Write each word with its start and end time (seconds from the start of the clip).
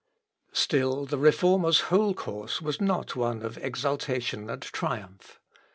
Still 0.53 1.05
the 1.05 1.19
Reformer's 1.19 1.81
whole 1.91 2.15
course 2.15 2.59
was 2.59 2.81
not 2.81 3.15
one 3.15 3.43
of 3.43 3.59
exultation 3.59 4.49
and 4.49 4.63
triumph. 4.63 5.39